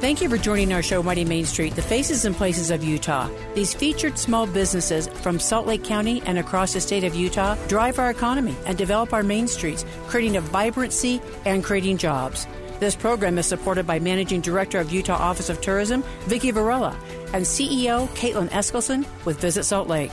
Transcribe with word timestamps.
Thank 0.00 0.22
you 0.22 0.28
for 0.28 0.38
joining 0.38 0.72
our 0.72 0.80
show, 0.80 1.02
Mighty 1.02 1.24
Main 1.24 1.44
Street, 1.44 1.74
the 1.74 1.82
faces 1.82 2.24
and 2.24 2.32
places 2.32 2.70
of 2.70 2.84
Utah. 2.84 3.28
These 3.56 3.74
featured 3.74 4.16
small 4.16 4.46
businesses 4.46 5.08
from 5.08 5.40
Salt 5.40 5.66
Lake 5.66 5.82
County 5.82 6.22
and 6.24 6.38
across 6.38 6.72
the 6.72 6.80
state 6.80 7.02
of 7.02 7.16
Utah 7.16 7.56
drive 7.66 7.98
our 7.98 8.08
economy 8.08 8.54
and 8.64 8.78
develop 8.78 9.12
our 9.12 9.24
main 9.24 9.48
streets, 9.48 9.84
creating 10.06 10.36
a 10.36 10.40
vibrancy 10.40 11.20
and 11.44 11.64
creating 11.64 11.96
jobs. 11.96 12.46
This 12.78 12.94
program 12.94 13.38
is 13.38 13.46
supported 13.46 13.88
by 13.88 13.98
Managing 13.98 14.40
Director 14.40 14.78
of 14.78 14.92
Utah 14.92 15.16
Office 15.16 15.48
of 15.48 15.60
Tourism, 15.60 16.04
Vicki 16.26 16.52
Varela, 16.52 16.96
and 17.32 17.44
CEO 17.44 18.06
Kaitlin 18.10 18.50
Eskelson 18.50 19.04
with 19.24 19.40
Visit 19.40 19.64
Salt 19.64 19.88
Lake. 19.88 20.12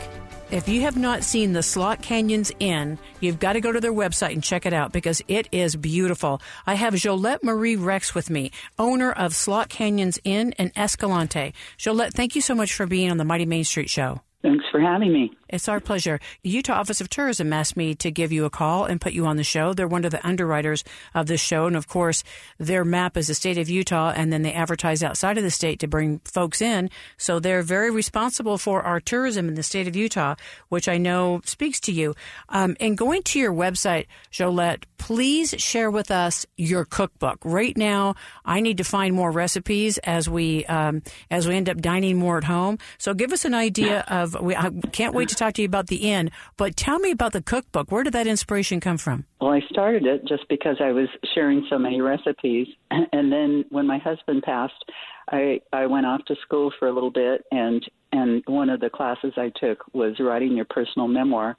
If 0.52 0.70
you 0.70 0.82
have 0.82 0.96
not 0.96 1.24
seen 1.24 1.54
the 1.54 1.64
Slot 1.64 2.04
Canyons 2.04 2.52
Inn, 2.60 3.00
you've 3.20 3.40
got 3.40 3.54
to 3.54 3.62
go 3.62 3.72
to 3.72 3.80
their 3.80 3.92
website 3.92 4.34
and 4.34 4.44
check 4.44 4.68
it 4.68 4.74
out 4.74 4.92
because 4.92 5.20
it 5.28 5.50
is 5.52 5.76
beautiful. 5.76 6.40
I 6.68 6.76
have 6.76 6.94
Jolette 6.94 7.44
Marie 7.44 7.76
Rex 7.76 8.14
with 8.14 8.30
me, 8.30 8.52
owner 8.78 9.12
of 9.12 9.36
Slot 9.36 9.70
Canyons 9.70 10.20
Inn 10.24 10.52
in 10.60 10.72
Escalante. 10.76 11.54
Jolette, 11.78 12.14
thank 12.14 12.36
you 12.36 12.42
so 12.42 12.54
much 12.54 12.74
for 12.76 12.86
being 12.86 13.10
on 13.10 13.18
the 13.18 13.26
Mighty 13.26 13.48
Main 13.48 13.64
Street 13.64 13.90
Show. 13.90 14.22
Thanks 14.44 14.66
for 14.72 14.80
having 14.80 15.12
me. 15.12 15.36
It's 15.48 15.70
our 15.70 15.80
pleasure. 15.80 16.20
Utah 16.44 16.80
Office 16.80 17.02
of 17.02 17.10
Tourism 17.10 17.54
asked 17.54 17.78
me 17.78 17.96
to 17.96 18.12
give 18.12 18.32
you 18.32 18.46
a 18.46 18.50
call 18.50 18.86
and 18.86 19.00
put 19.00 19.14
you 19.14 19.26
on 19.26 19.38
the 19.38 19.44
show. 19.44 19.74
They're 19.74 19.88
one 19.88 20.06
of 20.06 20.12
the 20.12 20.26
underwriters 20.26 20.84
of 21.14 21.28
this 21.28 21.42
show. 21.42 21.68
And 21.68 21.76
of 21.76 21.88
course, 21.88 22.24
their 22.58 22.84
map 22.84 23.16
is 23.16 23.28
the 23.28 23.36
state 23.36 23.58
of 23.58 23.70
Utah, 23.70 24.12
and 24.16 24.34
then 24.34 24.42
they 24.42 24.54
advertise 24.54 25.04
outside 25.04 25.38
of 25.38 25.44
the 25.44 25.52
state 25.52 25.80
to 25.80 25.88
bring 25.88 26.20
folks 26.26 26.62
in. 26.62 26.90
So 27.18 27.40
they're 27.40 27.62
very 27.62 27.92
responsible 27.92 28.58
for 28.58 28.82
our 28.82 29.00
tourism 29.00 29.48
in 29.48 29.56
the 29.56 29.64
state 29.64 29.88
of 29.88 29.96
Utah, 29.96 30.36
which 30.70 30.88
I 30.88 30.98
know 30.98 31.42
speaks 31.46 31.80
to 31.82 31.92
you. 31.92 32.16
Um, 32.50 32.76
and 32.80 32.98
going 32.98 33.24
to 33.24 33.40
your 33.40 33.54
website, 33.54 34.08
Jolette, 34.32 34.86
please 34.98 35.54
share 35.58 35.92
with 35.92 36.10
us 36.10 36.46
your 36.58 36.86
cookbook. 36.86 37.40
Right 37.44 37.78
now, 37.78 38.16
I 38.44 38.60
need 38.62 38.78
to 38.78 38.84
find 38.84 39.14
more 39.14 39.32
recipes 39.32 39.98
as 40.00 40.28
we 40.28 40.66
um, 40.66 41.04
as 41.30 41.48
we 41.48 41.56
end 41.56 41.70
up 41.70 41.78
dining 41.78 42.18
more 42.18 42.38
at 42.38 42.44
home. 42.44 42.80
So 42.98 43.14
give 43.14 43.32
us 43.32 43.46
an 43.46 43.54
idea 43.54 44.04
of. 44.08 44.40
We, 44.42 44.56
I 44.56 44.72
can't 44.92 45.14
wait 45.14 45.30
to 45.30 45.35
to 45.36 45.44
talk 45.44 45.54
to 45.56 45.62
you 45.62 45.68
about 45.68 45.88
the 45.88 46.10
inn, 46.12 46.32
but 46.58 46.76
tell 46.76 47.00
me 47.00 47.12
about 47.12 47.34
the 47.34 47.42
cookbook. 47.42 47.92
Where 47.92 48.04
did 48.04 48.14
that 48.14 48.28
inspiration 48.28 48.80
come 48.80 48.98
from? 48.98 49.26
Well, 49.40 49.52
I 49.52 49.62
started 49.70 50.06
it 50.06 50.26
just 50.28 50.48
because 50.50 50.78
I 50.80 50.92
was 50.92 51.08
sharing 51.34 51.66
so 51.70 51.78
many 51.78 52.02
recipes, 52.02 52.68
and 52.92 53.32
then 53.32 53.66
when 53.70 53.88
my 53.88 53.98
husband 53.98 54.44
passed, 54.44 54.86
I 55.32 55.62
I 55.74 55.86
went 55.88 56.06
off 56.06 56.24
to 56.26 56.36
school 56.42 56.72
for 56.80 56.88
a 56.88 56.94
little 56.94 57.12
bit, 57.12 57.46
and 57.52 57.84
and 58.12 58.44
one 58.46 58.70
of 58.70 58.80
the 58.80 58.90
classes 58.90 59.34
I 59.38 59.52
took 59.60 59.84
was 59.94 60.20
writing 60.20 60.56
your 60.56 60.66
personal 60.66 61.08
memoir, 61.08 61.56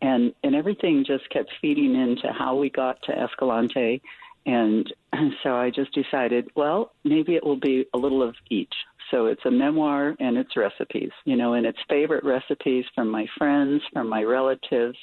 and 0.00 0.32
and 0.42 0.54
everything 0.54 1.04
just 1.06 1.28
kept 1.30 1.50
feeding 1.60 1.94
into 1.94 2.32
how 2.32 2.56
we 2.56 2.70
got 2.70 3.02
to 3.04 3.12
Escalante, 3.12 4.02
and 4.44 4.92
so 5.42 5.56
I 5.56 5.70
just 5.70 5.92
decided, 5.92 6.48
well, 6.54 6.92
maybe 7.04 7.34
it 7.34 7.44
will 7.44 7.60
be 7.60 7.86
a 7.92 7.98
little 7.98 8.22
of 8.22 8.34
each. 8.50 8.74
So 9.10 9.26
it's 9.26 9.44
a 9.44 9.50
memoir 9.50 10.14
and 10.18 10.36
it's 10.36 10.56
recipes, 10.56 11.10
you 11.24 11.36
know, 11.36 11.54
and 11.54 11.66
it's 11.66 11.78
favorite 11.88 12.24
recipes 12.24 12.84
from 12.94 13.08
my 13.10 13.26
friends, 13.38 13.82
from 13.92 14.08
my 14.08 14.22
relatives, 14.22 14.98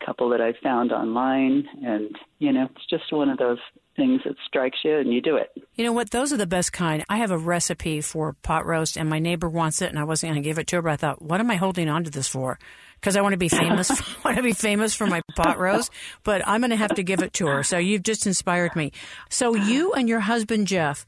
a 0.00 0.06
couple 0.06 0.30
that 0.30 0.40
I 0.40 0.52
found 0.62 0.92
online, 0.92 1.66
and 1.84 2.16
you 2.38 2.52
know, 2.52 2.68
it's 2.74 2.86
just 2.88 3.12
one 3.12 3.28
of 3.28 3.38
those 3.38 3.58
things 3.96 4.20
that 4.24 4.34
strikes 4.46 4.78
you 4.84 4.96
and 4.96 5.12
you 5.12 5.20
do 5.20 5.36
it. 5.36 5.50
You 5.74 5.84
know 5.84 5.92
what? 5.92 6.10
Those 6.10 6.32
are 6.32 6.36
the 6.36 6.46
best 6.46 6.72
kind. 6.72 7.04
I 7.08 7.18
have 7.18 7.30
a 7.30 7.38
recipe 7.38 8.00
for 8.00 8.34
pot 8.42 8.66
roast, 8.66 8.96
and 8.96 9.10
my 9.10 9.18
neighbor 9.18 9.48
wants 9.48 9.82
it, 9.82 9.90
and 9.90 9.98
I 9.98 10.04
wasn't 10.04 10.32
going 10.32 10.42
to 10.42 10.48
give 10.48 10.58
it 10.58 10.66
to 10.68 10.76
her, 10.76 10.82
but 10.82 10.92
I 10.92 10.96
thought, 10.96 11.20
what 11.20 11.40
am 11.40 11.50
I 11.50 11.56
holding 11.56 11.88
on 11.88 12.04
to 12.04 12.10
this 12.10 12.28
for? 12.28 12.58
Because 12.94 13.16
I 13.16 13.20
want 13.20 13.32
to 13.32 13.38
be 13.38 13.48
famous. 13.48 13.90
I 13.90 14.04
want 14.24 14.36
to 14.36 14.42
be 14.42 14.52
famous 14.52 14.94
for 14.94 15.06
my 15.06 15.22
pot 15.36 15.58
roast, 15.58 15.90
but 16.22 16.46
I'm 16.46 16.60
going 16.60 16.70
to 16.70 16.76
have 16.76 16.94
to 16.94 17.02
give 17.02 17.22
it 17.22 17.32
to 17.34 17.46
her. 17.46 17.62
So 17.62 17.78
you've 17.78 18.02
just 18.02 18.26
inspired 18.26 18.76
me. 18.76 18.92
So 19.28 19.54
you 19.54 19.92
and 19.92 20.08
your 20.08 20.20
husband 20.20 20.66
Jeff 20.66 21.04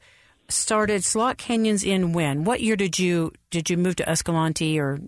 started 0.49 1.03
Slot 1.03 1.37
Canyons 1.37 1.83
Inn 1.83 2.13
when? 2.13 2.43
What 2.43 2.61
year 2.61 2.75
did 2.75 2.99
you 2.99 3.31
did 3.49 3.69
you 3.69 3.77
move 3.77 3.95
to 3.97 4.09
Escalante 4.09 4.79
or 4.79 4.99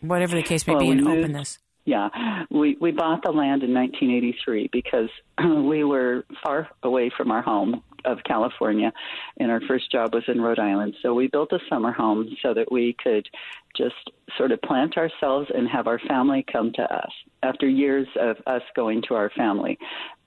whatever 0.00 0.34
the 0.34 0.42
case 0.42 0.66
may 0.66 0.74
well, 0.74 0.82
be 0.82 0.90
and 0.90 1.02
moved, 1.02 1.18
open 1.18 1.32
this? 1.32 1.58
Yeah, 1.84 2.08
we 2.50 2.76
we 2.80 2.92
bought 2.92 3.22
the 3.24 3.32
land 3.32 3.62
in 3.62 3.74
1983 3.74 4.68
because 4.72 5.08
we 5.38 5.82
were 5.82 6.24
far 6.42 6.68
away 6.82 7.10
from 7.16 7.30
our 7.30 7.42
home 7.42 7.82
of 8.04 8.18
California, 8.24 8.92
and 9.38 9.50
our 9.50 9.60
first 9.62 9.90
job 9.90 10.14
was 10.14 10.24
in 10.28 10.40
Rhode 10.40 10.58
Island. 10.58 10.94
So 11.02 11.14
we 11.14 11.28
built 11.28 11.52
a 11.52 11.58
summer 11.68 11.92
home 11.92 12.28
so 12.42 12.54
that 12.54 12.70
we 12.70 12.96
could 13.02 13.28
just 13.76 14.10
sort 14.36 14.52
of 14.52 14.60
plant 14.62 14.96
ourselves 14.96 15.48
and 15.54 15.68
have 15.68 15.86
our 15.86 15.98
family 16.00 16.44
come 16.50 16.72
to 16.74 16.82
us 16.82 17.10
after 17.42 17.68
years 17.68 18.06
of 18.20 18.36
us 18.46 18.62
going 18.76 19.02
to 19.08 19.14
our 19.14 19.30
family, 19.30 19.76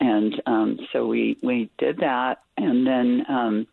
and 0.01 0.41
um, 0.45 0.79
so 0.91 1.07
we 1.07 1.37
we 1.41 1.69
did 1.77 1.97
that, 1.99 2.39
and 2.57 2.85
then. 2.85 3.23
Um, 3.29 3.67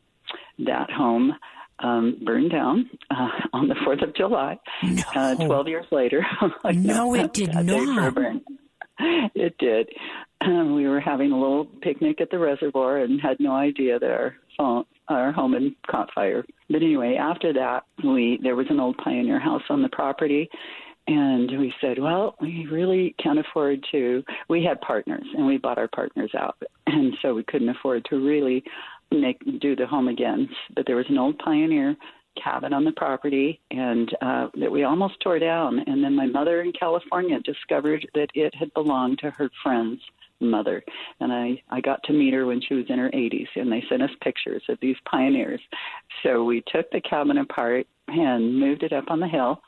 that 0.58 0.90
home 0.90 1.32
um, 1.80 2.16
burned 2.24 2.50
down 2.50 2.88
uh, 3.10 3.28
on 3.52 3.68
the 3.68 3.74
4th 3.74 4.02
of 4.02 4.14
July, 4.14 4.58
no. 4.82 5.02
uh, 5.14 5.34
12 5.34 5.68
years 5.68 5.86
later. 5.90 6.24
no, 6.72 7.14
it 7.14 7.32
did 7.32 7.54
not. 7.54 8.14
It 9.34 9.56
did. 9.58 9.88
Um, 10.42 10.76
we 10.76 10.86
were 10.86 11.00
having 11.00 11.32
a 11.32 11.40
little 11.40 11.64
picnic 11.64 12.20
at 12.20 12.30
the 12.30 12.38
reservoir 12.38 12.98
and 12.98 13.20
had 13.20 13.40
no 13.40 13.52
idea 13.52 13.98
that 13.98 14.10
our 14.10 14.36
phone, 14.56 14.84
our 15.08 15.32
home 15.32 15.54
had 15.54 15.74
caught 15.90 16.12
fire. 16.14 16.44
But 16.69 16.82
anyway, 16.82 17.16
after 17.19 17.52
that, 17.54 17.84
we 18.04 18.38
there 18.42 18.54
was 18.54 18.66
an 18.70 18.78
old 18.78 18.96
pioneer 18.98 19.40
house 19.40 19.62
on 19.70 19.82
the 19.82 19.88
property, 19.88 20.48
and 21.06 21.58
we 21.58 21.74
said, 21.80 21.98
well, 21.98 22.36
we 22.40 22.66
really 22.70 23.14
can't 23.22 23.38
afford 23.38 23.84
to. 23.92 24.22
We 24.48 24.64
had 24.64 24.80
partners, 24.82 25.24
and 25.34 25.46
we 25.46 25.58
bought 25.58 25.78
our 25.78 25.88
partners 25.88 26.30
out, 26.38 26.56
and 26.86 27.14
so 27.22 27.34
we 27.34 27.42
couldn't 27.44 27.70
afford 27.70 28.04
to 28.10 28.24
really 28.24 28.62
make 29.21 29.39
do 29.61 29.77
the 29.77 29.87
home 29.87 30.09
again. 30.09 30.49
But 30.75 30.87
there 30.87 30.97
was 30.97 31.06
an 31.09 31.19
old 31.19 31.39
pioneer 31.39 31.97
cabin 32.43 32.73
on 32.73 32.84
the 32.84 32.93
property 32.93 33.61
and 33.71 34.11
uh 34.23 34.49
that 34.59 34.71
we 34.71 34.84
almost 34.84 35.21
tore 35.21 35.39
down. 35.39 35.78
And 35.81 36.03
then 36.03 36.15
my 36.15 36.27
mother 36.27 36.62
in 36.62 36.73
California 36.73 37.39
discovered 37.41 38.09
that 38.15 38.28
it 38.34 38.55
had 38.55 38.73
belonged 38.75 39.19
to 39.19 39.31
her 39.31 39.50
friend's 39.62 40.00
mother. 40.41 40.83
And 41.21 41.33
I 41.33 41.62
I 41.71 41.81
got 41.81 42.03
to 42.05 42.12
meet 42.12 42.34
her 42.34 42.47
when 42.47 42.61
she 42.61 42.75
was 42.75 42.87
in 42.89 42.99
her 42.99 43.11
80s 43.11 43.49
and 43.56 43.71
they 43.71 43.84
sent 43.89 44.03
us 44.03 44.11
pictures 44.23 44.62
of 44.69 44.78
these 44.81 44.97
pioneers. 45.11 45.61
So 46.23 46.44
we 46.44 46.62
took 46.73 46.91
the 46.91 47.00
cabin 47.00 47.39
apart 47.39 47.87
and 48.09 48.59
moved 48.59 48.83
it 48.83 48.93
up 48.93 49.05
on 49.09 49.21
the 49.21 49.29
hill. 49.29 49.61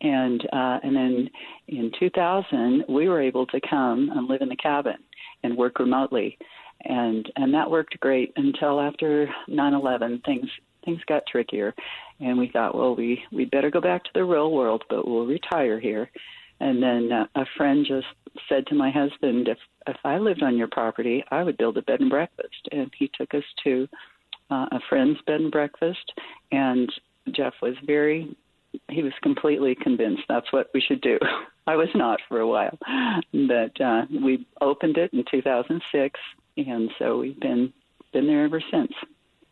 And 0.00 0.40
uh 0.52 0.78
and 0.82 0.96
then 0.96 1.30
in 1.68 1.92
2000 1.98 2.84
we 2.88 3.08
were 3.08 3.20
able 3.20 3.46
to 3.46 3.60
come 3.68 4.10
and 4.14 4.28
live 4.28 4.40
in 4.42 4.48
the 4.48 4.56
cabin 4.56 4.96
and 5.42 5.56
work 5.56 5.78
remotely 5.78 6.38
and 6.84 7.30
and 7.36 7.54
that 7.54 7.70
worked 7.70 7.98
great 8.00 8.32
until 8.36 8.80
after 8.80 9.28
9/11 9.48 10.24
things 10.24 10.48
things 10.84 11.00
got 11.06 11.26
trickier. 11.26 11.74
And 12.20 12.38
we 12.38 12.48
thought 12.48 12.74
well 12.74 12.94
we 12.94 13.22
we 13.32 13.44
better 13.44 13.70
go 13.70 13.80
back 13.80 14.04
to 14.04 14.10
the 14.14 14.24
real 14.24 14.50
world 14.52 14.84
but 14.88 15.06
we'll 15.06 15.26
retire 15.26 15.80
here. 15.80 16.10
And 16.60 16.82
then 16.82 17.12
uh, 17.12 17.26
a 17.34 17.44
friend 17.56 17.84
just 17.86 18.06
said 18.48 18.66
to 18.68 18.74
my 18.74 18.90
husband 18.90 19.48
if 19.48 19.58
if 19.86 19.96
I 20.04 20.18
lived 20.18 20.42
on 20.42 20.56
your 20.56 20.68
property 20.68 21.24
I 21.30 21.42
would 21.42 21.56
build 21.56 21.76
a 21.76 21.82
bed 21.82 22.00
and 22.00 22.10
breakfast. 22.10 22.68
And 22.72 22.90
he 22.96 23.10
took 23.14 23.34
us 23.34 23.44
to 23.64 23.88
uh, 24.50 24.66
a 24.72 24.80
friend's 24.88 25.20
bed 25.26 25.40
and 25.40 25.50
breakfast. 25.52 26.12
And 26.52 26.92
Jeff 27.32 27.54
was 27.60 27.74
very 27.84 28.36
he 28.90 29.02
was 29.02 29.12
completely 29.22 29.74
convinced 29.74 30.22
that's 30.28 30.52
what 30.52 30.70
we 30.74 30.80
should 30.80 31.00
do. 31.00 31.18
I 31.66 31.76
was 31.76 31.88
not 31.94 32.20
for 32.28 32.38
a 32.38 32.46
while, 32.46 32.78
but 33.32 33.80
uh, 33.80 34.02
we 34.08 34.46
opened 34.60 34.98
it 34.98 35.12
in 35.12 35.24
2006 35.28 36.20
and 36.56 36.90
so 36.98 37.18
we've 37.18 37.38
been 37.38 37.72
been 38.12 38.26
there 38.26 38.44
ever 38.44 38.62
since. 38.70 38.92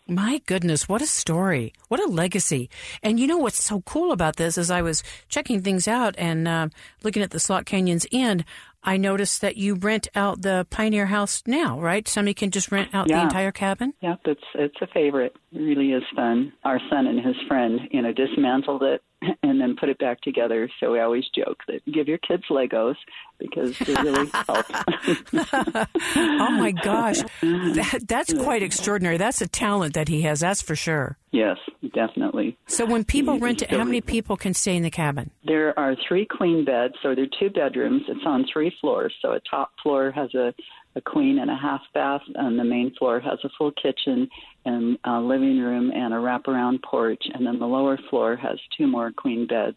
My 0.07 0.43
goodness, 0.45 0.87
what 0.87 1.01
a 1.01 1.07
story. 1.07 1.73
What 1.89 1.99
a 1.99 2.07
legacy. 2.07 2.69
And 3.03 3.19
you 3.19 3.27
know 3.27 3.39
what's 3.39 3.63
so 3.63 3.81
cool 3.83 4.13
about 4.13 4.37
this 4.37 4.59
is 4.59 4.71
I 4.71 4.83
was 4.83 5.03
checking 5.29 5.63
things 5.63 5.89
out 5.89 6.15
and 6.19 6.47
uh, 6.47 6.69
looking 7.03 7.23
at 7.23 7.31
the 7.31 7.41
Slot 7.41 7.65
Canyons 7.65 8.07
Inn. 8.11 8.45
I 8.83 8.99
noticed 8.99 9.41
that 9.41 9.57
you 9.57 9.77
rent 9.77 10.09
out 10.15 10.43
the 10.43 10.67
Pioneer 10.69 11.07
House 11.07 11.43
now, 11.47 11.81
right? 11.81 12.07
Somebody 12.07 12.35
can 12.35 12.51
just 12.51 12.71
rent 12.71 12.95
out 12.95 13.09
yeah. 13.09 13.17
the 13.17 13.23
entire 13.23 13.51
cabin. 13.51 13.95
Yep, 14.03 14.21
it's 14.27 14.45
it's 14.55 14.77
a 14.83 14.87
favorite. 14.89 15.35
It 15.53 15.61
really 15.61 15.93
is 15.93 16.03
fun. 16.15 16.53
Our 16.65 16.79
son 16.91 17.07
and 17.07 17.25
his 17.25 17.37
friend, 17.49 17.81
you 17.91 18.03
know, 18.03 18.13
dismantled 18.13 18.83
it 18.83 19.03
and 19.43 19.61
then 19.61 19.77
put 19.79 19.89
it 19.89 19.99
back 19.99 20.21
together. 20.21 20.69
So 20.81 20.93
we 20.93 21.01
always 21.01 21.25
joke 21.35 21.59
that 21.69 21.85
give 21.91 22.09
your 22.09 22.19
kids 22.19 22.45
Legos 22.51 22.97
because 23.39 23.79
they 23.79 23.95
really 23.95 24.29
help. 24.33 24.67
oh 26.17 26.51
my 26.51 26.73
gosh, 26.73 27.19
that, 27.41 28.05
that's 28.07 28.33
quite 28.33 28.63
extraordinary. 28.63 29.17
That's 29.17 29.41
a 29.41 29.49
talent 29.49 29.95
that 29.95 30.09
he 30.09 30.23
has. 30.23 30.41
That's 30.41 30.63
for 30.63 30.77
sure. 30.77 31.17
Yes, 31.33 31.57
definitely. 31.95 32.57
So 32.67 32.85
when 32.87 33.05
people 33.05 33.39
rent 33.39 33.63
it, 33.63 33.71
how 33.71 33.85
many 33.85 34.01
people 34.01 34.37
can 34.37 34.55
stay 34.55 34.77
in 34.77 34.83
the 34.83 34.91
cabin? 34.91 35.31
There 35.45 35.77
are 35.79 35.97
three 36.07 36.27
queen 36.27 36.65
beds. 36.65 36.95
So 37.03 37.15
there 37.15 37.25
are 37.25 37.39
two 37.41 37.51
bedrooms. 37.51 38.03
It's 38.09 38.25
on 38.25 38.47
three 38.53 38.73
floors. 38.81 39.13
So 39.21 39.33
a 39.33 39.41
top 39.51 39.73
floor 39.83 40.13
has 40.13 40.33
a 40.35 40.55
a 40.97 41.01
queen 41.01 41.39
and 41.39 41.51
a 41.51 41.57
half 41.57 41.81
bath, 41.93 42.23
and 42.35 42.59
the 42.59 42.65
main 42.65 42.95
floor 42.97 43.21
has 43.21 43.39
a 43.45 43.49
full 43.59 43.73
kitchen 43.73 44.29
and 44.65 44.99
a 45.05 45.21
living 45.21 45.59
room 45.59 45.91
and 45.91 46.15
a 46.15 46.17
wraparound 46.17 46.83
porch, 46.83 47.23
and 47.33 47.47
then 47.47 47.59
the 47.59 47.67
lower 47.67 47.99
floor 48.11 48.37
has 48.37 48.59
two 48.77 48.87
more 48.87 49.13
queen 49.13 49.47
beds. 49.47 49.77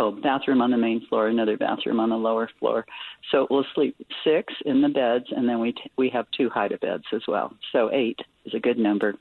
Oh, 0.00 0.12
bathroom 0.12 0.60
on 0.60 0.70
the 0.70 0.76
main 0.76 1.04
floor, 1.08 1.26
another 1.26 1.56
bathroom 1.56 1.98
on 1.98 2.10
the 2.10 2.16
lower 2.16 2.48
floor. 2.60 2.86
So 3.32 3.48
we'll 3.50 3.66
sleep 3.74 3.96
six 4.22 4.54
in 4.64 4.80
the 4.80 4.88
beds, 4.88 5.24
and 5.36 5.48
then 5.48 5.58
we 5.58 5.72
t- 5.72 5.90
we 5.96 6.08
have 6.10 6.26
two 6.36 6.48
hide 6.48 6.78
beds 6.80 7.04
as 7.12 7.22
well. 7.26 7.52
So 7.72 7.90
eight 7.92 8.20
is 8.44 8.54
a 8.54 8.60
good 8.60 8.78
number. 8.78 9.16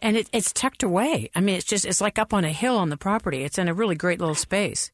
And 0.00 0.18
it, 0.18 0.28
it's 0.32 0.52
tucked 0.52 0.82
away. 0.82 1.30
I 1.34 1.40
mean, 1.40 1.56
it's 1.56 1.64
just 1.64 1.86
it's 1.86 2.02
like 2.02 2.18
up 2.18 2.34
on 2.34 2.44
a 2.44 2.52
hill 2.52 2.76
on 2.76 2.90
the 2.90 2.98
property. 2.98 3.42
It's 3.42 3.58
in 3.58 3.68
a 3.68 3.74
really 3.74 3.94
great 3.94 4.20
little 4.20 4.34
space. 4.34 4.90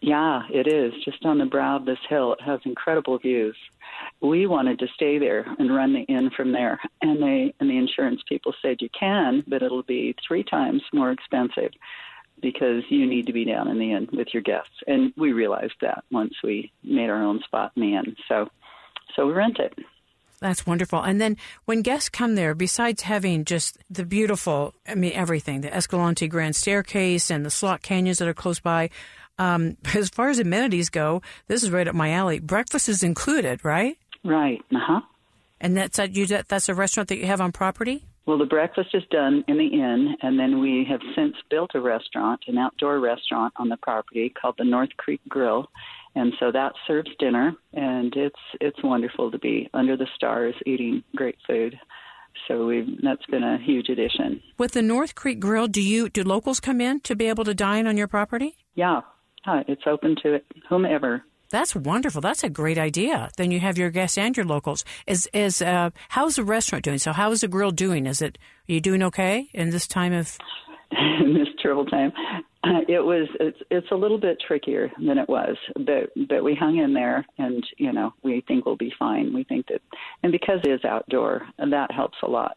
Yeah, 0.00 0.42
it 0.50 0.66
is. 0.66 0.92
Just 1.04 1.24
on 1.24 1.38
the 1.38 1.44
brow 1.44 1.76
of 1.76 1.84
this 1.84 1.98
hill, 2.08 2.32
it 2.32 2.42
has 2.42 2.60
incredible 2.64 3.18
views. 3.18 3.56
We 4.22 4.46
wanted 4.46 4.78
to 4.78 4.86
stay 4.94 5.18
there 5.18 5.44
and 5.58 5.74
run 5.74 5.92
the 5.92 6.02
inn 6.02 6.30
from 6.36 6.52
there, 6.52 6.80
and 7.00 7.20
they 7.20 7.52
and 7.58 7.68
the 7.68 7.76
insurance 7.76 8.22
people 8.28 8.54
said 8.62 8.76
you 8.80 8.88
can, 8.98 9.42
but 9.48 9.62
it'll 9.62 9.82
be 9.82 10.14
three 10.26 10.44
times 10.44 10.82
more 10.92 11.10
expensive 11.10 11.72
because 12.40 12.82
you 12.88 13.06
need 13.06 13.26
to 13.26 13.32
be 13.32 13.44
down 13.44 13.68
in 13.68 13.78
the 13.78 13.92
inn 13.92 14.08
with 14.12 14.28
your 14.32 14.42
guests. 14.42 14.74
And 14.86 15.12
we 15.16 15.32
realized 15.32 15.74
that 15.80 16.04
once 16.10 16.34
we 16.42 16.72
made 16.82 17.10
our 17.10 17.22
own 17.22 17.40
spot 17.44 17.72
in 17.76 17.82
the 17.82 17.94
inn. 17.94 18.16
So, 18.28 18.48
so 19.14 19.26
we 19.26 19.32
rent 19.32 19.58
it. 19.58 19.78
That's 20.40 20.66
wonderful. 20.66 21.00
And 21.00 21.20
then 21.20 21.36
when 21.66 21.82
guests 21.82 22.08
come 22.08 22.34
there, 22.34 22.52
besides 22.54 23.02
having 23.02 23.44
just 23.44 23.78
the 23.88 24.04
beautiful, 24.04 24.74
I 24.88 24.96
mean, 24.96 25.12
everything, 25.12 25.60
the 25.60 25.74
Escalante 25.74 26.26
Grand 26.26 26.56
Staircase 26.56 27.30
and 27.30 27.46
the 27.46 27.50
slot 27.50 27.80
canyons 27.80 28.18
that 28.18 28.26
are 28.26 28.34
close 28.34 28.58
by, 28.58 28.90
um, 29.38 29.76
as 29.94 30.08
far 30.08 30.30
as 30.30 30.40
amenities 30.40 30.90
go, 30.90 31.22
this 31.46 31.62
is 31.62 31.70
right 31.70 31.86
up 31.86 31.94
my 31.94 32.10
alley. 32.10 32.40
Breakfast 32.40 32.88
is 32.88 33.04
included, 33.04 33.64
right? 33.64 33.96
Right. 34.24 34.62
Uh 34.74 34.78
huh. 34.80 35.00
And 35.60 35.76
that's 35.76 35.98
a, 35.98 36.08
you, 36.10 36.26
that's 36.26 36.68
a 36.68 36.74
restaurant 36.74 37.08
that 37.08 37.18
you 37.18 37.26
have 37.26 37.40
on 37.40 37.52
property? 37.52 38.04
Well, 38.26 38.38
the 38.38 38.46
breakfast 38.46 38.90
is 38.94 39.02
done 39.10 39.44
in 39.48 39.58
the 39.58 39.66
inn, 39.66 40.16
and 40.22 40.38
then 40.38 40.60
we 40.60 40.86
have 40.88 41.00
since 41.16 41.34
built 41.50 41.72
a 41.74 41.80
restaurant, 41.80 42.40
an 42.46 42.56
outdoor 42.56 43.00
restaurant 43.00 43.52
on 43.56 43.68
the 43.68 43.76
property 43.76 44.28
called 44.30 44.56
the 44.58 44.64
North 44.64 44.90
Creek 44.96 45.20
Grill, 45.28 45.68
and 46.14 46.32
so 46.38 46.52
that 46.52 46.72
serves 46.86 47.10
dinner, 47.18 47.52
and 47.72 48.14
it's 48.14 48.38
it's 48.60 48.82
wonderful 48.82 49.30
to 49.30 49.38
be 49.38 49.68
under 49.74 49.96
the 49.96 50.06
stars 50.14 50.54
eating 50.66 51.02
great 51.16 51.36
food. 51.46 51.78
So 52.46 52.66
we 52.66 52.98
that's 53.02 53.26
been 53.26 53.42
a 53.42 53.58
huge 53.58 53.88
addition. 53.88 54.40
With 54.56 54.72
the 54.72 54.82
North 54.82 55.14
Creek 55.16 55.40
Grill, 55.40 55.66
do 55.66 55.82
you 55.82 56.08
do 56.08 56.22
locals 56.22 56.60
come 56.60 56.80
in 56.80 57.00
to 57.00 57.16
be 57.16 57.26
able 57.26 57.44
to 57.44 57.54
dine 57.54 57.86
on 57.88 57.96
your 57.96 58.08
property? 58.08 58.56
Yeah, 58.74 59.00
uh, 59.46 59.64
it's 59.66 59.82
open 59.86 60.16
to 60.22 60.40
whomever. 60.68 61.24
That's 61.52 61.76
wonderful. 61.76 62.22
That's 62.22 62.42
a 62.42 62.48
great 62.48 62.78
idea. 62.78 63.30
Then 63.36 63.50
you 63.50 63.60
have 63.60 63.76
your 63.76 63.90
guests 63.90 64.16
and 64.16 64.34
your 64.34 64.46
locals. 64.46 64.84
Is 65.06 65.28
is 65.34 65.60
uh, 65.60 65.90
how's 66.08 66.36
the 66.36 66.44
restaurant 66.44 66.82
doing? 66.82 66.98
So 66.98 67.12
how 67.12 67.30
is 67.30 67.42
the 67.42 67.48
grill 67.48 67.70
doing? 67.70 68.06
Is 68.06 68.22
it 68.22 68.38
are 68.68 68.72
you 68.72 68.80
doing 68.80 69.02
okay 69.02 69.50
in 69.52 69.68
this 69.68 69.86
time 69.86 70.14
of 70.14 70.38
in 70.90 71.34
this 71.34 71.48
terrible 71.62 71.84
time? 71.84 72.10
Uh, 72.64 72.80
it 72.88 73.04
was 73.04 73.28
it's 73.38 73.58
it's 73.70 73.90
a 73.92 73.94
little 73.94 74.18
bit 74.18 74.38
trickier 74.48 74.90
than 74.96 75.18
it 75.18 75.28
was, 75.28 75.56
but 75.76 76.10
but 76.26 76.42
we 76.42 76.54
hung 76.54 76.78
in 76.78 76.94
there, 76.94 77.26
and 77.36 77.62
you 77.76 77.92
know 77.92 78.14
we 78.22 78.42
think 78.48 78.64
we'll 78.64 78.76
be 78.76 78.92
fine. 78.98 79.34
We 79.34 79.44
think 79.44 79.66
that, 79.66 79.82
and 80.22 80.32
because 80.32 80.60
it 80.64 80.70
is 80.70 80.84
outdoor, 80.86 81.42
that 81.58 81.92
helps 81.92 82.16
a 82.22 82.28
lot. 82.28 82.56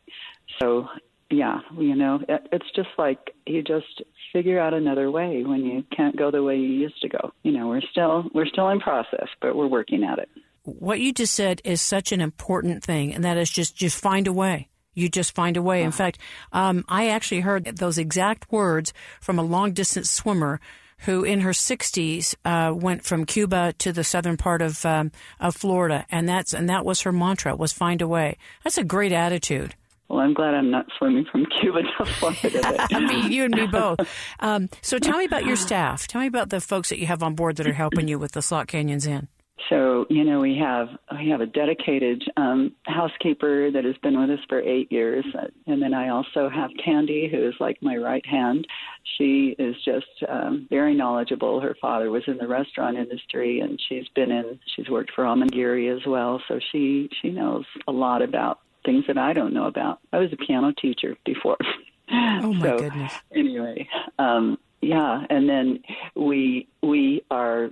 So 0.62 0.88
yeah, 1.32 1.60
you 1.78 1.96
know, 1.96 2.20
it, 2.28 2.48
it's 2.52 2.70
just 2.76 2.90
like 2.98 3.36
you 3.46 3.64
just 3.64 4.02
figure 4.32 4.60
out 4.60 4.74
another 4.74 5.10
way 5.10 5.44
when 5.44 5.66
you 5.66 5.84
can't 5.96 6.16
go 6.16 6.30
the 6.30 6.44
way 6.44 6.56
you 6.56 6.68
used 6.68 7.02
to 7.02 7.10
go. 7.10 7.32
You 7.44 7.52
know, 7.52 7.68
we're 7.68 7.82
still 7.92 8.26
we're 8.34 8.46
still 8.46 8.70
in 8.70 8.80
process, 8.80 9.28
but 9.42 9.56
we're 9.56 9.68
working 9.68 10.04
at 10.04 10.20
it. 10.20 10.30
What 10.64 11.00
you 11.00 11.14
just 11.14 11.34
said 11.34 11.62
is 11.64 11.82
such 11.82 12.12
an 12.12 12.22
important 12.22 12.84
thing, 12.84 13.14
and 13.14 13.24
that 13.24 13.38
is 13.38 13.50
just 13.50 13.76
just 13.76 14.00
find 14.00 14.28
a 14.28 14.34
way. 14.34 14.70
You 14.94 15.10
just 15.10 15.36
find 15.36 15.58
a 15.58 15.62
way. 15.62 15.84
In 15.84 15.92
fact, 15.92 16.20
um, 16.54 16.86
I 16.88 17.10
actually 17.10 17.42
heard 17.42 17.66
those 17.66 17.98
exact 17.98 18.50
words 18.52 18.94
from 19.20 19.38
a 19.38 19.44
long 19.44 19.74
distance 19.74 20.10
swimmer 20.10 20.62
who, 21.00 21.26
in 21.26 21.42
her 21.42 21.52
60s, 21.52 22.34
uh, 22.46 22.74
went 22.74 23.04
from 23.04 23.26
Cuba 23.26 23.74
to 23.80 23.92
the 23.92 24.06
southern 24.06 24.38
part 24.38 24.62
of 24.62 24.86
um, 24.86 25.12
of 25.40 25.56
Florida, 25.56 26.06
and 26.10 26.30
that's 26.30 26.54
and 26.54 26.70
that 26.70 26.86
was 26.86 27.02
her 27.02 27.12
mantra: 27.12 27.56
was 27.56 27.74
find 27.74 28.02
a 28.02 28.08
way. 28.08 28.38
That's 28.64 28.78
a 28.78 28.84
great 28.84 29.12
attitude. 29.12 29.76
Well, 30.08 30.20
I'm 30.20 30.34
glad 30.34 30.54
I'm 30.54 30.70
not 30.70 30.86
swimming 30.98 31.26
from 31.32 31.46
Cuba 31.62 31.82
to 31.82 32.06
Florida. 32.06 32.88
I 32.92 33.00
mean, 33.00 33.32
you 33.32 33.44
and 33.46 33.56
me 33.56 33.68
both. 33.72 34.00
Um, 34.40 34.70
so 34.82 35.00
tell 35.00 35.18
me 35.18 35.26
about 35.26 35.46
your 35.46 35.56
staff. 35.56 36.08
Tell 36.08 36.22
me 36.22 36.28
about 36.28 36.50
the 36.50 36.62
folks 36.62 36.90
that 36.90 37.00
you 37.00 37.08
have 37.08 37.24
on 37.24 37.36
board 37.36 37.56
that 37.58 37.68
are 37.68 37.74
helping 37.74 38.08
you 38.08 38.20
with 38.20 38.34
the 38.34 38.42
Slot 38.42 38.68
Canyons 38.68 39.08
Inn. 39.08 39.28
So 39.70 40.06
you 40.10 40.24
know 40.24 40.42
we 40.42 40.58
have 40.60 40.90
we 41.18 41.30
have 41.30 41.42
a 41.42 41.46
dedicated 41.48 42.24
um, 42.38 42.74
housekeeper 42.86 43.72
that 43.72 43.84
has 43.84 43.96
been 44.04 44.20
with 44.20 44.30
us 44.30 44.46
for 44.48 44.60
eight 44.60 44.92
years, 44.92 45.26
and 45.66 45.82
then 45.82 45.94
I 45.94 46.10
also 46.10 46.50
have 46.50 46.70
Candy, 46.84 47.28
who 47.32 47.48
is 47.48 47.56
like 47.60 47.78
my 47.82 47.96
right 47.96 48.26
hand. 48.26 48.68
She 49.18 49.56
is 49.58 49.76
just 49.84 50.06
um, 50.30 50.68
very 50.70 50.94
knowledgeable. 50.94 51.62
Her 51.62 51.76
father 51.82 52.12
was 52.12 52.24
in 52.28 52.38
the 52.38 52.48
restaurant 52.48 52.98
industry, 52.98 53.62
and 53.62 53.82
she's 53.88 54.08
been 54.14 54.30
in. 54.30 54.60
She's 54.76 54.90
worked 54.90 55.14
for 55.16 55.24
Amangiri 55.24 55.96
as 55.96 56.06
well, 56.06 56.42
so 56.48 56.60
she 56.72 57.10
she 57.22 57.30
knows 57.30 57.66
a 57.88 57.92
lot 57.92 58.22
about 58.22 58.60
things 58.86 59.06
that 59.08 59.18
I 59.18 59.34
don't 59.34 59.54
know 59.54 59.66
about. 59.66 60.00
I 60.14 60.20
was 60.20 60.32
a 60.34 60.38
piano 60.38 60.74
teacher 60.80 61.16
before. 61.26 61.58
Oh 62.12 62.54
my 62.54 62.68
so, 62.68 62.80
goodness. 62.80 63.14
Anyway, 63.34 63.88
um, 64.20 64.58
yeah, 64.82 65.26
and 65.30 65.50
then 65.50 65.80
we 66.16 66.68
we 66.82 67.24
are, 67.32 67.70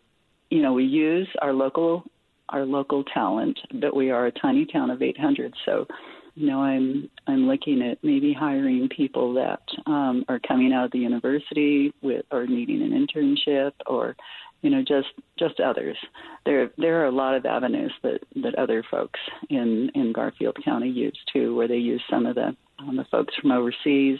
you 0.50 0.62
know, 0.62 0.74
we 0.74 0.86
use 0.86 1.27
our 1.42 1.54
local 1.54 2.04
our 2.50 2.65
local 2.65 3.04
talent, 3.04 3.60
but 3.74 3.95
we 3.95 4.12
are 4.12 4.27
a 4.27 4.31
tiny 4.31 4.65
town 4.65 4.92
of 4.92 5.01
800, 5.01 5.54
so 5.65 5.88
you 6.36 6.48
know, 6.48 6.62
I'm 6.62 7.10
I'm 7.27 7.48
looking 7.48 7.82
at 7.84 8.03
maybe 8.03 8.34
hiring 8.34 8.89
people 8.89 9.34
that 9.36 9.62
um, 9.86 10.25
are 10.27 10.39
coming 10.39 10.74
out 10.74 10.86
of 10.86 10.91
the 10.91 11.00
university 11.00 11.93
with 12.01 12.25
or 12.32 12.48
needing 12.48 12.82
an 12.82 12.91
internship 12.91 13.74
or 13.86 14.15
you 14.63 14.70
know 14.70 14.82
just 14.82 15.10
just 15.38 15.60
others. 15.60 15.98
There 16.46 16.72
there 16.77 17.01
are 17.01 17.05
a 17.05 17.12
lot 17.12 17.36
of 17.36 17.46
avenues 17.46 17.93
that 18.01 18.22
that 18.38 18.55
other 18.55 18.84
folks 18.89 19.20
in 19.50 19.91
in 19.93 20.13
Garfield 20.13 20.58
County 20.65 20.89
use 20.89 21.20
too 21.32 21.55
where 21.55 21.67
they 21.67 21.77
use 21.77 22.01
some 22.10 22.25
of 22.25 22.36
the 22.36 22.55
um, 22.79 22.96
the 22.96 23.05
folks 23.12 23.36
from 23.39 23.51
overseas. 23.51 24.20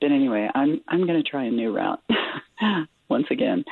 But 0.00 0.12
anyway 0.12 0.48
I'm 0.54 0.80
I'm 0.88 1.06
going 1.06 1.22
to 1.22 1.28
try 1.28 1.44
a 1.44 1.50
new 1.50 1.74
route 1.74 2.02
once 3.08 3.26
again. 3.30 3.64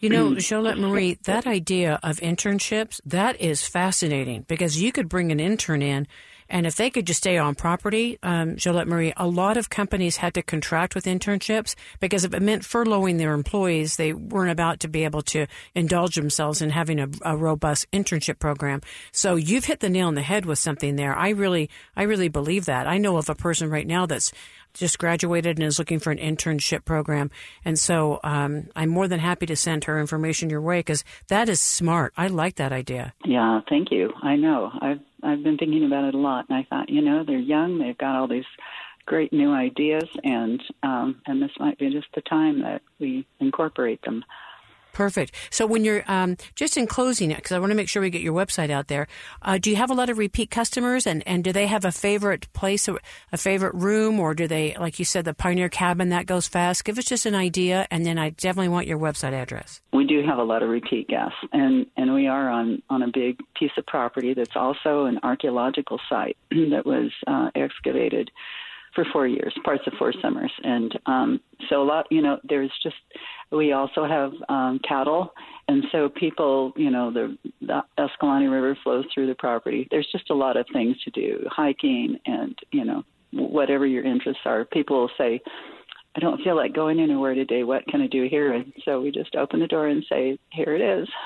You 0.00 0.08
know, 0.08 0.38
Charlotte 0.38 0.78
Marie, 0.78 1.18
that 1.24 1.46
idea 1.46 2.00
of 2.02 2.18
internships, 2.18 3.00
that 3.04 3.40
is 3.40 3.66
fascinating 3.66 4.44
because 4.48 4.82
you 4.82 4.92
could 4.92 5.08
bring 5.08 5.30
an 5.30 5.38
intern 5.38 5.82
in 5.82 6.08
and 6.50 6.66
if 6.66 6.74
they 6.74 6.90
could 6.90 7.06
just 7.06 7.18
stay 7.18 7.38
on 7.38 7.54
property, 7.54 8.18
um, 8.24 8.56
Jolette 8.56 8.88
Marie, 8.88 9.12
a 9.16 9.26
lot 9.26 9.56
of 9.56 9.70
companies 9.70 10.16
had 10.16 10.34
to 10.34 10.42
contract 10.42 10.96
with 10.96 11.04
internships 11.04 11.76
because 12.00 12.24
if 12.24 12.34
it 12.34 12.42
meant 12.42 12.64
furloughing 12.64 13.18
their 13.18 13.32
employees, 13.32 13.96
they 13.96 14.12
weren't 14.12 14.50
about 14.50 14.80
to 14.80 14.88
be 14.88 15.04
able 15.04 15.22
to 15.22 15.46
indulge 15.76 16.16
themselves 16.16 16.60
in 16.60 16.70
having 16.70 16.98
a, 16.98 17.08
a 17.22 17.36
robust 17.36 17.90
internship 17.92 18.40
program. 18.40 18.80
So 19.12 19.36
you've 19.36 19.66
hit 19.66 19.78
the 19.78 19.88
nail 19.88 20.08
on 20.08 20.16
the 20.16 20.22
head 20.22 20.44
with 20.44 20.58
something 20.58 20.96
there. 20.96 21.16
I 21.16 21.30
really, 21.30 21.70
I 21.96 22.02
really 22.02 22.28
believe 22.28 22.64
that. 22.64 22.88
I 22.88 22.98
know 22.98 23.16
of 23.16 23.30
a 23.30 23.34
person 23.36 23.70
right 23.70 23.86
now 23.86 24.06
that's 24.06 24.32
just 24.74 24.98
graduated 24.98 25.58
and 25.58 25.66
is 25.66 25.78
looking 25.78 25.98
for 25.98 26.10
an 26.10 26.18
internship 26.18 26.84
program. 26.84 27.30
And 27.64 27.78
so 27.78 28.20
um, 28.22 28.68
I'm 28.76 28.90
more 28.90 29.08
than 29.08 29.20
happy 29.20 29.46
to 29.46 29.56
send 29.56 29.84
her 29.84 30.00
information 30.00 30.50
your 30.50 30.60
way 30.60 30.80
because 30.80 31.04
that 31.28 31.48
is 31.48 31.60
smart. 31.60 32.12
I 32.16 32.28
like 32.28 32.56
that 32.56 32.72
idea. 32.72 33.14
Yeah, 33.24 33.60
thank 33.68 33.90
you. 33.90 34.12
I 34.22 34.36
know. 34.36 34.70
I've 34.80 35.00
I've 35.22 35.42
been 35.42 35.58
thinking 35.58 35.84
about 35.84 36.04
it 36.04 36.14
a 36.14 36.18
lot, 36.18 36.46
and 36.48 36.56
I 36.56 36.66
thought, 36.68 36.88
you 36.88 37.02
know, 37.02 37.24
they're 37.24 37.38
young. 37.38 37.78
They've 37.78 37.98
got 37.98 38.16
all 38.16 38.28
these 38.28 38.44
great 39.06 39.32
new 39.32 39.52
ideas, 39.52 40.08
and 40.24 40.62
um, 40.82 41.20
and 41.26 41.42
this 41.42 41.50
might 41.58 41.78
be 41.78 41.90
just 41.90 42.08
the 42.14 42.22
time 42.22 42.62
that 42.62 42.82
we 42.98 43.26
incorporate 43.38 44.00
them. 44.02 44.24
Perfect. 44.92 45.34
So 45.50 45.66
when 45.66 45.84
you're 45.84 46.04
um, 46.08 46.36
just 46.54 46.76
in 46.76 46.86
closing, 46.86 47.30
it, 47.30 47.36
because 47.36 47.52
I 47.52 47.58
want 47.58 47.70
to 47.70 47.76
make 47.76 47.88
sure 47.88 48.02
we 48.02 48.10
get 48.10 48.22
your 48.22 48.34
website 48.34 48.70
out 48.70 48.88
there, 48.88 49.06
uh, 49.42 49.58
do 49.58 49.70
you 49.70 49.76
have 49.76 49.90
a 49.90 49.94
lot 49.94 50.10
of 50.10 50.18
repeat 50.18 50.50
customers, 50.50 51.06
and, 51.06 51.22
and 51.26 51.44
do 51.44 51.52
they 51.52 51.66
have 51.66 51.84
a 51.84 51.92
favorite 51.92 52.52
place, 52.52 52.88
a 52.88 53.36
favorite 53.36 53.74
room, 53.74 54.18
or 54.18 54.34
do 54.34 54.46
they, 54.46 54.76
like 54.78 54.98
you 54.98 55.04
said, 55.04 55.24
the 55.24 55.34
Pioneer 55.34 55.68
Cabin 55.68 56.10
that 56.10 56.26
goes 56.26 56.46
fast? 56.46 56.84
Give 56.84 56.98
us 56.98 57.04
just 57.04 57.26
an 57.26 57.34
idea, 57.34 57.86
and 57.90 58.04
then 58.04 58.18
I 58.18 58.30
definitely 58.30 58.68
want 58.68 58.86
your 58.86 58.98
website 58.98 59.32
address. 59.32 59.80
We 59.92 60.04
do 60.04 60.22
have 60.26 60.38
a 60.38 60.44
lot 60.44 60.62
of 60.62 60.68
repeat 60.68 61.08
guests, 61.08 61.38
and 61.52 61.86
and 61.96 62.14
we 62.14 62.26
are 62.26 62.48
on 62.48 62.82
on 62.90 63.02
a 63.02 63.08
big 63.12 63.38
piece 63.54 63.70
of 63.76 63.86
property 63.86 64.34
that's 64.34 64.56
also 64.56 65.04
an 65.04 65.20
archaeological 65.22 66.00
site 66.08 66.36
that 66.50 66.82
was 66.84 67.10
uh, 67.26 67.50
excavated 67.54 68.30
for 68.94 69.04
four 69.12 69.26
years, 69.26 69.54
parts 69.64 69.82
of 69.86 69.92
four 69.98 70.12
summers, 70.20 70.52
and 70.62 70.98
um, 71.06 71.40
so 71.68 71.82
a 71.82 71.84
lot. 71.84 72.06
You 72.10 72.22
know, 72.22 72.38
there's 72.44 72.72
just 72.82 72.96
we 73.52 73.72
also 73.72 74.04
have 74.04 74.32
um, 74.48 74.80
cattle, 74.86 75.32
and 75.68 75.84
so 75.92 76.08
people, 76.08 76.72
you 76.76 76.90
know, 76.90 77.12
the, 77.12 77.36
the 77.60 77.82
Escalante 77.98 78.46
River 78.46 78.76
flows 78.82 79.04
through 79.12 79.26
the 79.26 79.34
property. 79.34 79.86
There's 79.90 80.08
just 80.10 80.30
a 80.30 80.34
lot 80.34 80.56
of 80.56 80.66
things 80.72 80.96
to 81.04 81.10
do, 81.10 81.46
hiking, 81.50 82.18
and 82.26 82.58
you 82.72 82.84
know, 82.84 83.04
whatever 83.32 83.86
your 83.86 84.04
interests 84.04 84.42
are. 84.44 84.64
People 84.64 85.00
will 85.00 85.10
say. 85.18 85.40
I 86.16 86.18
don't 86.18 86.42
feel 86.42 86.56
like 86.56 86.74
going 86.74 86.98
anywhere 86.98 87.34
today. 87.34 87.62
What 87.62 87.86
can 87.86 88.00
I 88.00 88.08
do 88.08 88.26
here? 88.28 88.52
And 88.52 88.72
so 88.84 89.00
we 89.00 89.12
just 89.12 89.36
open 89.36 89.60
the 89.60 89.68
door 89.68 89.86
and 89.86 90.04
say, 90.08 90.36
"Here 90.52 90.74
it 90.74 90.80
is." 90.80 91.08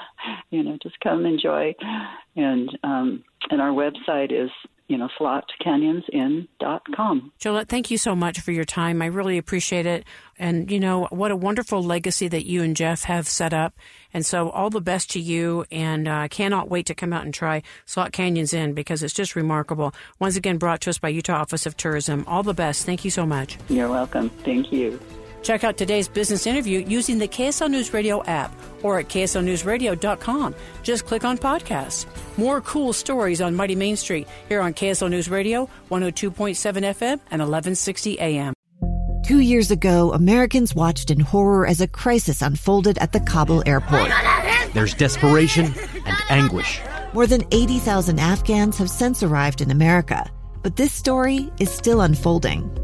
You 0.50 0.62
know, 0.62 0.78
just 0.83 1.00
come 1.00 1.26
enjoy. 1.26 1.75
And 2.37 2.78
um, 2.85 3.25
and 3.50 3.61
our 3.61 3.71
website 3.71 4.30
is 4.30 4.50
you 4.86 4.98
know, 4.98 5.08
slotcanyonsinn.com. 5.18 7.32
Jolette, 7.38 7.68
thank 7.68 7.90
you 7.90 7.96
so 7.96 8.14
much 8.14 8.40
for 8.40 8.52
your 8.52 8.64
time. 8.64 9.00
I 9.00 9.06
really 9.06 9.38
appreciate 9.38 9.86
it. 9.86 10.04
And, 10.38 10.70
you 10.70 10.78
know, 10.78 11.08
what 11.10 11.30
a 11.30 11.36
wonderful 11.36 11.82
legacy 11.82 12.28
that 12.28 12.44
you 12.44 12.62
and 12.62 12.76
Jeff 12.76 13.04
have 13.04 13.26
set 13.26 13.54
up. 13.54 13.74
And 14.12 14.26
so 14.26 14.50
all 14.50 14.68
the 14.68 14.82
best 14.82 15.10
to 15.12 15.20
you. 15.20 15.64
And 15.70 16.06
I 16.08 16.26
uh, 16.26 16.28
cannot 16.28 16.68
wait 16.68 16.84
to 16.86 16.94
come 16.94 17.14
out 17.14 17.24
and 17.24 17.32
try 17.32 17.62
Slot 17.86 18.12
Canyons 18.12 18.52
Inn 18.52 18.74
because 18.74 19.02
it's 19.02 19.14
just 19.14 19.34
remarkable. 19.34 19.94
Once 20.18 20.36
again, 20.36 20.58
brought 20.58 20.82
to 20.82 20.90
us 20.90 20.98
by 20.98 21.08
Utah 21.08 21.40
Office 21.40 21.64
of 21.66 21.76
Tourism. 21.76 22.24
All 22.26 22.42
the 22.42 22.54
best. 22.54 22.84
Thank 22.84 23.04
you 23.04 23.10
so 23.10 23.24
much. 23.24 23.56
You're 23.68 23.88
welcome. 23.88 24.28
Thank 24.28 24.72
you. 24.72 25.00
Check 25.44 25.62
out 25.62 25.76
today's 25.76 26.08
business 26.08 26.46
interview 26.46 26.80
using 26.88 27.18
the 27.18 27.28
KSL 27.28 27.70
News 27.70 27.92
Radio 27.92 28.24
app 28.24 28.50
or 28.82 28.98
at 28.98 29.08
kslnewsradio.com. 29.08 30.54
Just 30.82 31.04
click 31.04 31.22
on 31.22 31.36
podcasts. 31.36 32.06
More 32.38 32.62
cool 32.62 32.94
stories 32.94 33.42
on 33.42 33.54
Mighty 33.54 33.76
Main 33.76 33.96
Street 33.96 34.26
here 34.48 34.62
on 34.62 34.72
KSL 34.72 35.10
News 35.10 35.28
Radio, 35.28 35.68
102.7 35.90 36.32
FM 36.32 37.20
and 37.30 37.42
1160 37.42 38.18
AM. 38.18 38.54
Two 39.26 39.40
years 39.40 39.70
ago, 39.70 40.12
Americans 40.12 40.74
watched 40.74 41.10
in 41.10 41.20
horror 41.20 41.66
as 41.66 41.80
a 41.80 41.88
crisis 41.88 42.40
unfolded 42.42 42.96
at 42.98 43.12
the 43.12 43.20
Kabul 43.20 43.62
airport. 43.66 44.10
There's 44.72 44.94
desperation 44.94 45.66
and 46.06 46.16
anguish. 46.30 46.80
More 47.12 47.26
than 47.26 47.42
80,000 47.52 48.18
Afghans 48.18 48.78
have 48.78 48.90
since 48.90 49.22
arrived 49.22 49.60
in 49.60 49.70
America, 49.70 50.30
but 50.62 50.76
this 50.76 50.92
story 50.92 51.50
is 51.58 51.70
still 51.70 52.00
unfolding. 52.00 52.83